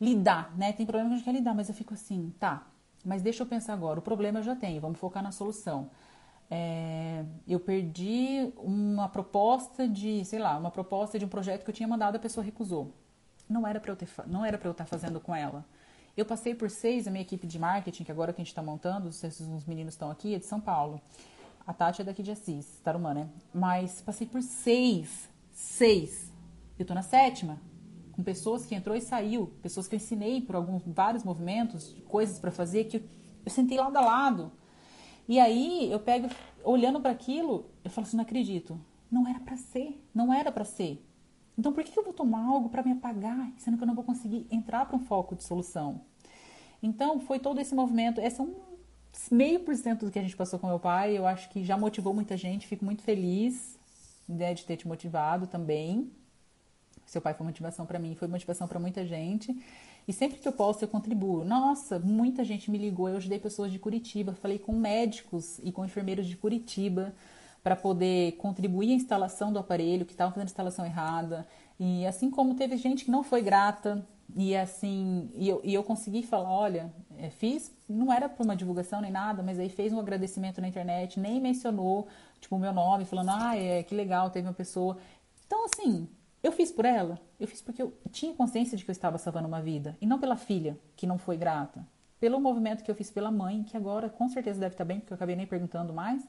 lidar, 0.00 0.56
né? 0.56 0.72
Tem 0.72 0.86
problema 0.86 1.10
que 1.10 1.14
a 1.14 1.16
gente 1.18 1.24
quer 1.24 1.32
lidar, 1.34 1.54
mas 1.54 1.68
eu 1.68 1.74
fico 1.74 1.92
assim, 1.94 2.32
tá, 2.38 2.66
mas 3.04 3.22
deixa 3.22 3.42
eu 3.42 3.46
pensar 3.46 3.74
agora, 3.74 3.98
o 3.98 4.02
problema 4.02 4.38
eu 4.38 4.42
já 4.42 4.54
tenho, 4.54 4.80
vamos 4.80 4.98
focar 4.98 5.22
na 5.22 5.32
solução. 5.32 5.90
É, 6.52 7.24
eu 7.46 7.60
perdi 7.60 8.52
uma 8.56 9.08
proposta 9.08 9.86
de, 9.86 10.24
sei 10.24 10.38
lá, 10.40 10.58
uma 10.58 10.70
proposta 10.70 11.18
de 11.18 11.24
um 11.24 11.28
projeto 11.28 11.62
que 11.64 11.70
eu 11.70 11.74
tinha 11.74 11.88
mandado, 11.88 12.16
a 12.16 12.18
pessoa 12.18 12.44
recusou. 12.44 12.92
Não 13.48 13.66
era 13.66 13.80
para 13.80 13.92
eu 13.92 13.96
ter, 13.96 14.08
não 14.26 14.44
era 14.44 14.58
para 14.58 14.68
eu 14.68 14.72
estar 14.72 14.84
fazendo 14.84 15.20
com 15.20 15.34
ela. 15.34 15.64
Eu 16.16 16.24
passei 16.24 16.54
por 16.54 16.70
seis, 16.70 17.06
a 17.06 17.10
minha 17.10 17.22
equipe 17.22 17.46
de 17.46 17.58
marketing, 17.58 18.04
que 18.04 18.12
agora 18.12 18.32
que 18.32 18.40
a 18.40 18.44
gente 18.44 18.52
está 18.52 18.62
montando, 18.62 19.08
os, 19.08 19.22
os 19.22 19.64
meninos 19.64 19.94
estão 19.94 20.10
aqui, 20.10 20.34
é 20.34 20.38
de 20.38 20.46
São 20.46 20.60
Paulo. 20.60 21.00
A 21.66 21.72
Tati 21.72 22.02
é 22.02 22.04
daqui 22.04 22.22
de 22.22 22.32
Assis, 22.32 22.80
Tarumã, 22.82 23.14
né? 23.14 23.28
Mas 23.54 24.00
passei 24.00 24.26
por 24.26 24.42
seis, 24.42 25.30
seis. 25.52 26.32
Eu 26.78 26.84
tô 26.84 26.94
na 26.94 27.02
sétima, 27.02 27.60
com 28.12 28.22
pessoas 28.22 28.66
que 28.66 28.74
entrou 28.74 28.96
e 28.96 29.00
saiu, 29.00 29.52
pessoas 29.62 29.86
que 29.86 29.94
eu 29.94 29.98
ensinei 29.98 30.40
por 30.40 30.56
alguns 30.56 30.82
vários 30.86 31.22
movimentos, 31.22 31.94
coisas 32.08 32.38
para 32.38 32.50
fazer 32.50 32.84
que 32.84 32.96
eu, 32.96 33.02
eu 33.44 33.50
sentei 33.50 33.78
lado 33.78 33.96
a 33.96 34.00
lado. 34.00 34.52
E 35.28 35.38
aí 35.38 35.90
eu 35.92 36.00
pego, 36.00 36.28
olhando 36.64 37.00
para 37.00 37.12
aquilo, 37.12 37.70
eu 37.84 37.90
falo 37.90 38.06
assim, 38.06 38.16
não 38.16 38.24
acredito. 38.24 38.80
Não 39.10 39.28
era 39.28 39.40
para 39.40 39.56
ser, 39.56 40.02
não 40.14 40.32
era 40.34 40.50
para 40.50 40.64
ser. 40.64 41.04
Então, 41.60 41.74
por 41.74 41.84
que 41.84 41.98
eu 41.98 42.02
vou 42.02 42.14
tomar 42.14 42.42
algo 42.42 42.70
para 42.70 42.82
me 42.82 42.92
apagar, 42.92 43.52
sendo 43.58 43.76
que 43.76 43.82
eu 43.82 43.86
não 43.86 43.94
vou 43.94 44.02
conseguir 44.02 44.46
entrar 44.50 44.86
para 44.86 44.96
um 44.96 44.98
foco 44.98 45.36
de 45.36 45.44
solução? 45.44 46.00
Então, 46.82 47.20
foi 47.20 47.38
todo 47.38 47.60
esse 47.60 47.74
movimento. 47.74 48.18
Essa 48.18 48.42
é 48.42 48.46
um 48.46 48.54
meio 49.30 49.60
por 49.60 49.76
cento 49.76 50.06
do 50.06 50.10
que 50.10 50.18
a 50.18 50.22
gente 50.22 50.34
passou 50.34 50.58
com 50.58 50.66
meu 50.66 50.78
pai. 50.78 51.18
Eu 51.18 51.26
acho 51.26 51.50
que 51.50 51.62
já 51.62 51.76
motivou 51.76 52.14
muita 52.14 52.34
gente. 52.34 52.66
Fico 52.66 52.82
muito 52.82 53.02
feliz 53.02 53.78
né, 54.26 54.54
de 54.54 54.64
ter 54.64 54.78
te 54.78 54.88
motivado 54.88 55.46
também. 55.46 56.10
Seu 57.04 57.20
pai 57.20 57.34
foi 57.34 57.44
motivação 57.44 57.84
para 57.84 57.98
mim, 57.98 58.14
foi 58.14 58.26
motivação 58.26 58.66
para 58.66 58.80
muita 58.80 59.04
gente. 59.04 59.54
E 60.08 60.14
sempre 60.14 60.38
que 60.38 60.48
eu 60.48 60.52
posso, 60.52 60.82
eu 60.82 60.88
contribuo. 60.88 61.44
Nossa, 61.44 61.98
muita 61.98 62.42
gente 62.42 62.70
me 62.70 62.78
ligou. 62.78 63.06
Eu 63.06 63.18
ajudei 63.18 63.38
pessoas 63.38 63.70
de 63.70 63.78
Curitiba. 63.78 64.32
Falei 64.32 64.58
com 64.58 64.72
médicos 64.72 65.58
e 65.62 65.70
com 65.70 65.84
enfermeiros 65.84 66.26
de 66.26 66.38
Curitiba 66.38 67.14
para 67.62 67.76
poder 67.76 68.32
contribuir 68.32 68.90
à 68.90 68.94
instalação 68.94 69.52
do 69.52 69.58
aparelho, 69.58 70.06
que 70.06 70.12
estavam 70.12 70.32
fazendo 70.32 70.48
a 70.48 70.50
instalação 70.50 70.84
errada. 70.84 71.46
E 71.78 72.06
assim 72.06 72.30
como 72.30 72.54
teve 72.54 72.76
gente 72.76 73.04
que 73.04 73.10
não 73.10 73.22
foi 73.22 73.42
grata, 73.42 74.06
e 74.36 74.56
assim, 74.56 75.30
e 75.34 75.48
eu, 75.48 75.60
e 75.64 75.74
eu 75.74 75.82
consegui 75.82 76.22
falar, 76.22 76.50
olha, 76.50 76.92
é, 77.18 77.30
fiz, 77.30 77.74
não 77.88 78.12
era 78.12 78.28
para 78.28 78.44
uma 78.44 78.54
divulgação 78.54 79.00
nem 79.00 79.10
nada, 79.10 79.42
mas 79.42 79.58
aí 79.58 79.68
fez 79.68 79.92
um 79.92 79.98
agradecimento 79.98 80.60
na 80.60 80.68
internet, 80.68 81.18
nem 81.18 81.40
mencionou, 81.40 82.06
tipo, 82.40 82.56
o 82.56 82.58
meu 82.58 82.72
nome, 82.72 83.04
falando, 83.04 83.30
ah, 83.30 83.56
é, 83.56 83.82
que 83.82 83.94
legal, 83.94 84.30
teve 84.30 84.46
uma 84.46 84.54
pessoa. 84.54 84.98
Então, 85.46 85.64
assim, 85.64 86.08
eu 86.42 86.52
fiz 86.52 86.70
por 86.70 86.84
ela, 86.84 87.20
eu 87.38 87.46
fiz 87.46 87.60
porque 87.60 87.82
eu 87.82 87.92
tinha 88.10 88.32
consciência 88.34 88.76
de 88.76 88.84
que 88.84 88.90
eu 88.90 88.92
estava 88.92 89.18
salvando 89.18 89.48
uma 89.48 89.60
vida, 89.60 89.96
e 90.00 90.06
não 90.06 90.18
pela 90.18 90.36
filha, 90.36 90.78
que 90.96 91.06
não 91.06 91.18
foi 91.18 91.36
grata. 91.36 91.84
Pelo 92.20 92.38
movimento 92.40 92.84
que 92.84 92.90
eu 92.90 92.94
fiz 92.94 93.10
pela 93.10 93.30
mãe, 93.30 93.62
que 93.62 93.76
agora 93.76 94.08
com 94.08 94.28
certeza 94.28 94.60
deve 94.60 94.74
estar 94.74 94.84
bem, 94.84 95.00
porque 95.00 95.12
eu 95.12 95.16
acabei 95.16 95.34
nem 95.34 95.46
perguntando 95.46 95.92
mais, 95.92 96.22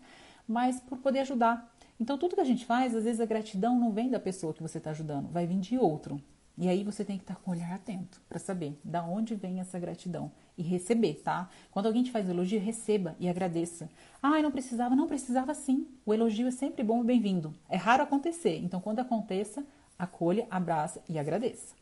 mas 0.51 0.79
por 0.79 0.97
poder 0.97 1.19
ajudar. 1.19 1.73
Então, 1.99 2.17
tudo 2.17 2.35
que 2.35 2.41
a 2.41 2.45
gente 2.45 2.65
faz, 2.65 2.95
às 2.95 3.03
vezes 3.03 3.21
a 3.21 3.25
gratidão 3.25 3.79
não 3.79 3.91
vem 3.91 4.09
da 4.09 4.19
pessoa 4.19 4.53
que 4.53 4.61
você 4.61 4.79
está 4.79 4.91
ajudando, 4.91 5.29
vai 5.29 5.45
vir 5.47 5.59
de 5.59 5.77
outro. 5.77 6.21
E 6.57 6.67
aí 6.67 6.83
você 6.83 7.05
tem 7.05 7.17
que 7.17 7.23
estar 7.23 7.35
com 7.35 7.49
o 7.49 7.53
olhar 7.53 7.73
atento 7.73 8.21
para 8.27 8.37
saber 8.37 8.79
da 8.83 9.03
onde 9.03 9.33
vem 9.35 9.59
essa 9.59 9.79
gratidão 9.79 10.31
e 10.57 10.61
receber, 10.61 11.21
tá? 11.23 11.49
Quando 11.71 11.85
alguém 11.85 12.03
te 12.03 12.11
faz 12.11 12.27
elogio, 12.27 12.59
receba 12.59 13.15
e 13.19 13.29
agradeça. 13.29 13.89
Ah, 14.21 14.41
não 14.41 14.51
precisava, 14.51 14.95
não 14.95 15.07
precisava 15.07 15.53
sim. 15.53 15.87
O 16.05 16.13
elogio 16.13 16.47
é 16.47 16.51
sempre 16.51 16.83
bom 16.83 17.01
e 17.01 17.05
bem-vindo. 17.05 17.53
É 17.69 17.77
raro 17.77 18.03
acontecer, 18.03 18.57
então 18.57 18.81
quando 18.81 18.99
aconteça, 18.99 19.65
acolha, 19.97 20.45
abraça 20.51 21.01
e 21.07 21.17
agradeça. 21.17 21.73